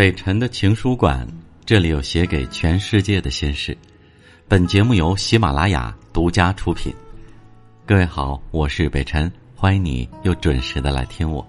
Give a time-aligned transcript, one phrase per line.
[0.00, 1.28] 北辰的情书馆，
[1.66, 3.76] 这里有写给全世界的心事。
[4.48, 6.90] 本节目由喜马拉雅独家出品。
[7.84, 11.46] 各位好，我是北辰，欢迎你又准时的来听我。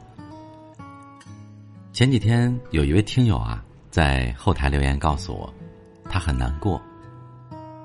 [1.93, 5.54] 前几天有一位听友啊，在后台留言告诉我，
[6.10, 6.82] 他很难过，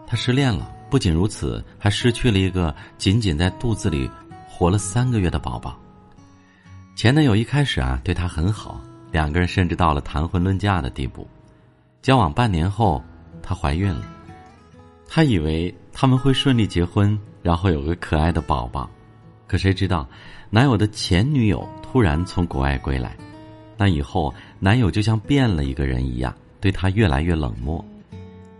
[0.04, 0.74] 他失恋了。
[0.90, 4.10] 不仅如此，还失去了一个仅仅在肚子里
[4.48, 5.78] 活了三个月的宝宝。
[6.96, 8.80] 前男友一开始啊，对她很好。
[9.16, 11.26] 两个人甚至到了谈婚论嫁的地步，
[12.02, 13.02] 交往半年后，
[13.42, 14.02] 她怀孕了。
[15.08, 18.90] 她以为他们会顺利结婚，然后有个可爱的宝宝，
[19.46, 20.06] 可谁知道，
[20.50, 23.16] 男友的前女友突然从国外归来，
[23.78, 27.82] 那以后男友就像变了一个人一样，对她越来越冷漠。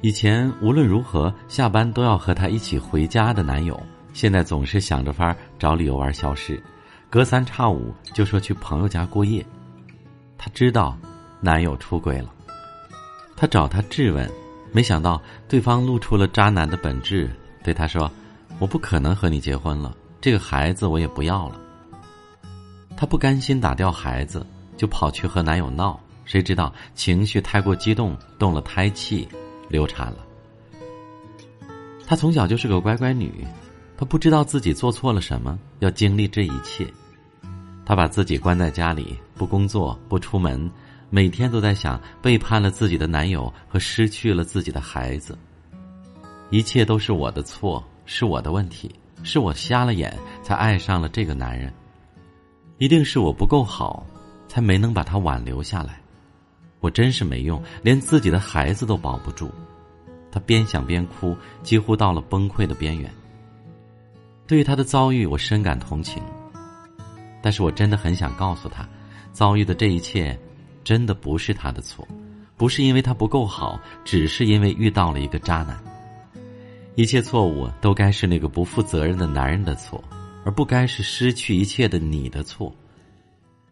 [0.00, 3.78] 以前无论如何下班都要和她一起回家的男友，
[4.14, 6.58] 现在总是想着法找理由玩消失，
[7.10, 9.44] 隔三差五就说去朋友家过夜。
[10.46, 10.96] 她知道，
[11.40, 12.32] 男友出轨了。
[13.34, 14.30] 她找他质问，
[14.70, 17.28] 没想到对方露出了渣男的本质，
[17.64, 18.08] 对她说
[18.60, 21.60] ：“我不可能和你结婚了，这个孩子我也不要了。”
[22.96, 29.28] 她不甘心打掉孩子，就跑去和男友闹，谁知道情绪太过激动，动了胎气，
[29.68, 30.18] 流产了。
[32.06, 33.44] 她从小就是个乖乖女，
[33.98, 36.86] 她不知道自己做错了什么，要经历这一切。
[37.86, 40.68] 她把自己关在家里，不工作，不出门，
[41.08, 45.38] 每天都在想背叛了自己的男友和失去了自己的孩子。
[46.50, 50.12] 一切都是我的错，是我的问题，是我瞎了眼
[50.42, 51.72] 才爱上了这个男人，
[52.78, 54.04] 一定是我不够好，
[54.48, 56.00] 才没能把他挽留下来。
[56.80, 59.50] 我真是没用，连自己的孩子都保不住。
[60.30, 63.08] 她边想边哭，几乎到了崩溃的边缘。
[64.46, 66.22] 对于她的遭遇，我深感同情。
[67.46, 68.84] 但是我真的很想告诉他，
[69.30, 70.36] 遭遇的这一切，
[70.82, 72.04] 真的不是他的错，
[72.56, 75.80] 不是因为他不够好，只是因为遇到了一个渣男。
[76.96, 80.02] 一切错误都该是那个不负责任的男人的错，
[80.44, 82.74] 而不该是失去一切的你的错。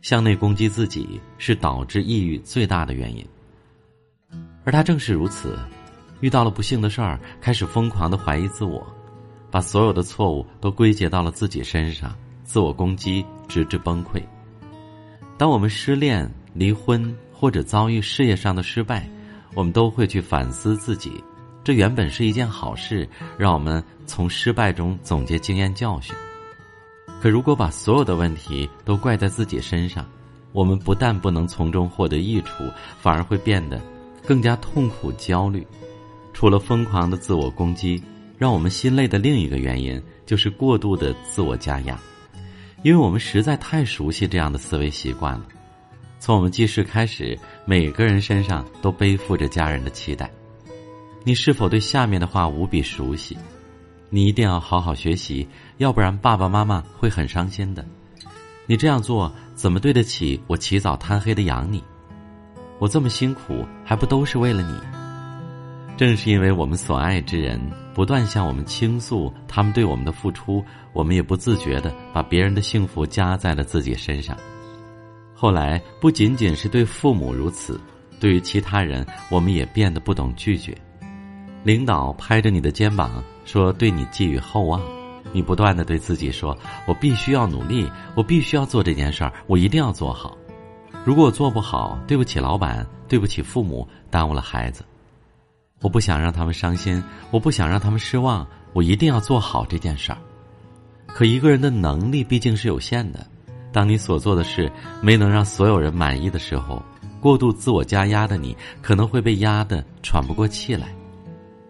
[0.03, 3.27] 向内攻击自己是导致抑郁最大的原因，
[4.63, 5.59] 而他正是如此，
[6.21, 8.87] 遇到了不幸的事儿，开始疯狂的怀疑自我，
[9.51, 12.17] 把所有的错误都归结到了自己身上。
[12.45, 14.23] 自我攻击，直至崩溃。
[15.37, 19.09] 当我们失恋、离婚或者遭遇事业上的失败，
[19.55, 21.13] 我们都会去反思自己。
[21.65, 26.15] 这原本是一件好事，让我们从失败中总结经验教训。
[27.21, 30.07] 可如果把所有的问题都怪在自己身上，
[30.53, 32.65] 我们不但不能从中获得益处，
[33.01, 33.81] 反而会变得
[34.27, 35.67] 更加痛苦、焦虑。
[36.35, 38.03] 除了疯狂的自我攻击，
[38.37, 41.99] 让我们心累的另一个原因就是过度的自我加压。
[42.85, 45.47] 因为我们实在太熟悉这样的思维习惯了，
[46.21, 50.31] 从我们记事开始，每个人身上都背负着家人的期待。
[51.25, 53.39] 你是否对下面的话无比熟悉？
[54.11, 57.83] 你一定要好好学习，要不然爸爸妈妈会很伤心的。
[58.67, 61.83] 你这样做怎么对得起我起早贪黑的养你？
[62.79, 64.79] 我这么辛苦还不都是为了你？
[65.97, 67.61] 正是因为我们所爱之人
[67.95, 74.37] 不断向我们倾诉他们对我们的付出，我们也不自觉的把别人的幸福加在了自己身上。
[75.33, 77.81] 后来不仅仅是对父母如此，
[78.19, 80.77] 对于其他人，我们也变得不懂拒绝。
[81.63, 84.83] 领导拍着你的肩膀说对你寄予厚望，
[85.33, 86.57] 你不断的对自己说
[86.87, 90.37] ：“我必须要努力，我必须要做这件事儿，我一定要做好。
[91.05, 94.85] 如果我做不好，对不起老板，对不起父母，耽误了孩子。”
[95.85, 100.19] 我不想让他们伤心，我不想让他们失望，我一定要做好这件事儿。
[101.07, 103.27] 可一个人的能力毕竟是有限的，
[103.71, 104.73] 当你所做的事
[105.03, 106.83] 没能让所有人满意的时候，
[107.21, 110.89] 过度自我加压的你可能会被压得喘不过气来。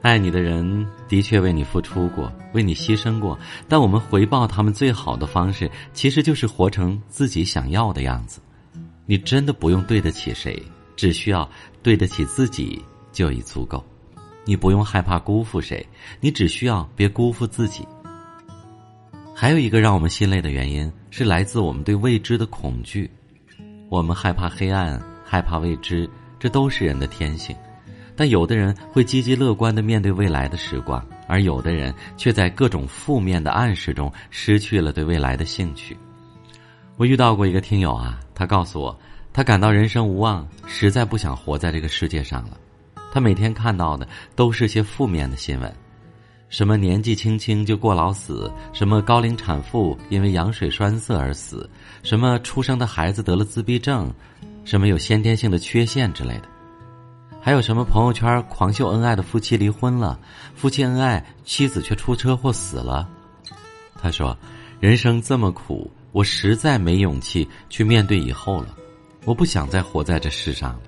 [0.00, 3.36] 爱你的人的确为你付出过，为你牺牲过，
[3.68, 8.40] 但我们回报他们最好的方式，其实就是活成自己想要的样子。
[9.06, 10.62] 你真的不用对得起谁，
[10.94, 11.50] 只需要
[11.82, 12.80] 对得起自己
[13.10, 13.84] 就已足够。
[14.44, 15.86] 你不用害怕辜负谁，
[16.20, 17.86] 你只需要别辜负自己。
[19.34, 23.10] 还有一个让我们心累的原因是来自我们对未知的恐惧，
[23.88, 26.08] 我们害怕黑暗，害怕未知，
[26.38, 27.54] 这都是人的天性。
[28.16, 35.96] 但有的人会积极乐观的面对未来的时光，而有的人却在各种负面的暗示中失去了对未来的兴趣。
[36.96, 38.96] 我遇到过一个听友啊，他告诉我，
[39.32, 42.56] 他感到人生无望，实在不想活在这个世界上了。
[43.14, 45.72] 他每天看到的都是些负面的新闻，
[46.48, 51.70] 什么年纪轻轻就过劳死，什么高龄产妇因为羊水栓塞而死，
[52.02, 54.12] 什么出生的孩子得了自闭症，
[54.64, 56.48] 什么有先天性的缺陷之类的。
[57.40, 60.18] 还有什么朋友圈狂秀恩爱的夫妻离婚了，
[60.56, 63.08] 夫妻恩爱妻子却出车祸死了。
[63.94, 64.36] 他说
[64.80, 68.74] ：“人生这么苦，我实在没勇气去面对以后了。
[69.24, 70.80] 我不想再活在这世上了。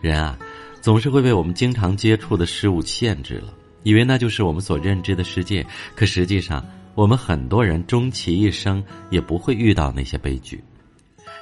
[0.00, 0.36] 人啊，
[0.86, 3.52] 总是会被我们经常接触的事物限制了，
[3.82, 5.66] 以为那就是我们所认知的世界。
[5.96, 8.80] 可实际上，我们很多人终其一生
[9.10, 10.62] 也不会遇到那些悲剧。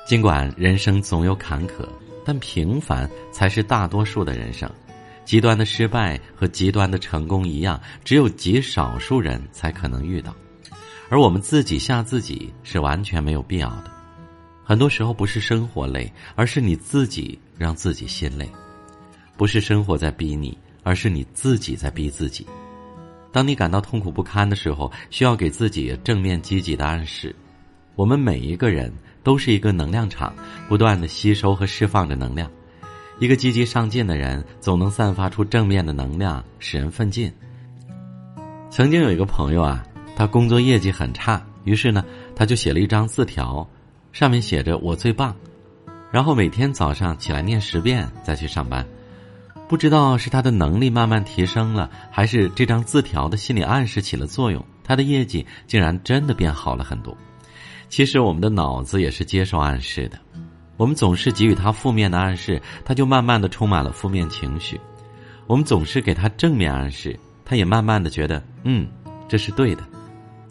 [0.07, 1.87] 尽管人生总有坎坷。”
[2.25, 4.67] 但平凡才是大多数的人生，
[5.27, 10.35] 极端的失败和极端的成功一样，只有极少数人才可能遇到，
[11.11, 13.93] 而我们自己吓自己是完全没有必要的。
[14.65, 18.47] 很多时候不是生活累，而是你自己让自己心累；
[19.37, 22.47] 不是生活在逼你，而是你自己在逼自己。
[23.33, 27.35] 当你感到痛苦不堪的时候，需要给自己正面积极的暗示。
[27.97, 28.93] 我们每一个人。
[29.25, 30.35] 都是一个能量场，
[30.69, 32.47] 不断的吸收和释放着能量。
[33.19, 37.33] 一个积极上进的人，总能散发出正面的能量，使人奋进。
[38.69, 39.83] 曾经有一个朋友啊，
[40.15, 42.05] 他工作业绩很差，于是呢，
[42.37, 43.67] 他就写了一张字条，
[44.13, 45.35] 上面写着“我最棒”，
[46.13, 48.87] 然后每天早上起来念十遍，再去上班。
[49.67, 57.17] 不知道是他的能力慢慢提升了，还是这张字条的心理暗示起了作用，他的业绩竟然真的变好了很多。
[57.89, 60.19] 其实我们的脑子也是接受暗示的，
[60.77, 64.77] 我们总是给予他负面的暗示，他就慢慢的充满了负面情绪；
[65.47, 68.87] 我们总是给他正面暗示，他也慢慢的觉得，嗯，
[69.29, 69.83] 这是对的。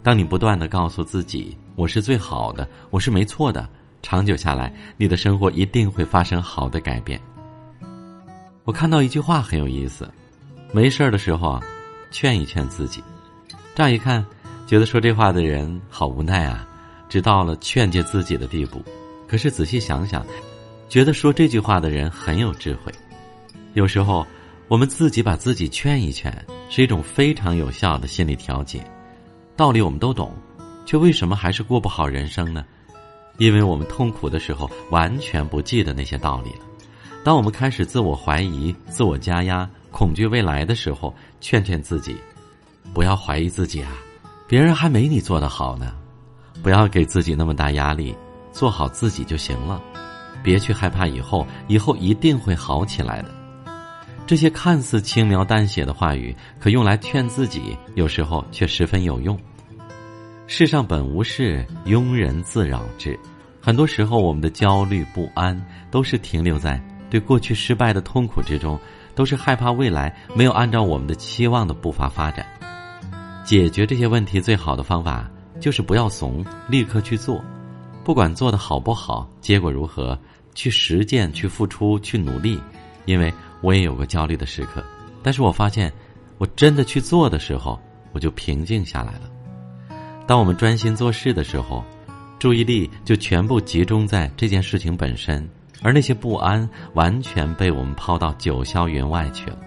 [0.02, 3.68] 当你不断的告诉自己我是最好的，我是没错的，
[4.02, 7.20] 长久下来，你的生活一定会发生好的改变。
[8.64, 10.10] 我看到一句话很有意思，
[10.72, 11.60] 没事儿的时候啊，
[12.10, 13.04] 劝一劝自己。
[13.74, 14.24] 乍一看，
[14.66, 16.66] 觉得说这话的人好无奈啊。
[17.06, 18.82] 直到了劝诫自己的地步，
[19.28, 20.26] 可是仔细想想，
[20.88, 22.90] 觉得说这句话的人很有智慧。
[23.74, 24.26] 有时候，
[24.66, 26.34] 我们自己把自己劝一劝，
[26.70, 28.82] 是一种非常有效的心理调节。
[29.54, 30.34] 道理我们都懂，
[30.86, 32.64] 却为什么还是过不好人生呢？
[33.36, 36.60] 因为我们痛苦的时候完全不记得那些道理了。
[37.24, 42.14] 当我们开始自我怀疑、自我加压、恐惧未来的时候，劝劝自己，
[42.92, 43.92] 不要怀疑自己啊，
[44.46, 45.94] 别人还没你做得好呢。
[46.62, 48.14] 不要给自己那么大压力，
[48.52, 49.82] 做好自己就行了，
[50.42, 53.30] 别去害怕以后，以后一定会好起来的。
[54.26, 59.38] 这些看似轻描淡写的话语，可用来劝自己，有时候却十分有用。
[60.46, 63.18] 世上本无事，庸人自扰之。
[63.62, 65.58] 很多时候，我们的焦虑不安，
[65.90, 66.78] 都是停留在
[67.14, 68.76] 对过去失败的痛苦之中，
[69.14, 72.44] 都是害怕未来没有按照我们的期望的步伐发展。
[73.44, 75.30] 解决这些问题最好的方法。
[75.60, 77.42] 就是不要怂，立刻去做，
[78.02, 80.18] 不管做的好不好，结果如何，
[80.56, 82.60] 去实践，去付出，去努力。
[83.04, 84.84] 因为我也有过焦虑的时刻，
[85.22, 85.92] 但是我发现，
[86.38, 87.80] 我真的去做的时候，
[88.10, 89.30] 我就平静下来了。
[90.26, 91.84] 当我们专心做事的时候，
[92.40, 95.48] 注意力就全部集中在这件事情本身，
[95.82, 99.58] 而那些不安完全被我们抛到九霄云外去了。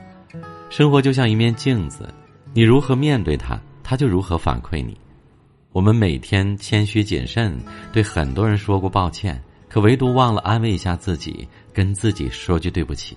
[0.70, 2.14] 生活就像一面镜子，
[2.54, 4.98] 你如何面对它，它就如何反馈你。
[5.72, 7.58] 我们每天谦虚谨慎，
[7.94, 13.16] 对很多人说过抱歉，可唯独忘了安慰一下自己，跟自己说句对不起。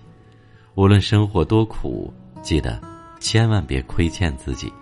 [0.75, 2.13] 无论生活多苦，
[2.43, 2.81] 记得
[3.19, 4.73] 千万别亏欠自己。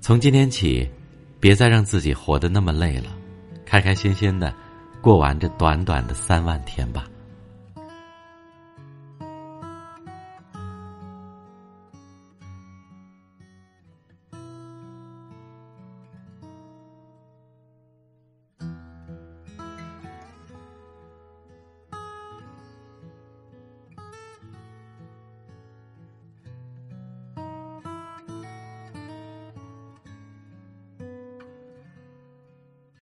[0.00, 0.88] 从今天起，
[1.40, 3.10] 别再让自己活得那么累了，
[3.66, 4.54] 开开心心的
[5.00, 7.06] 过完这短短的三万天吧。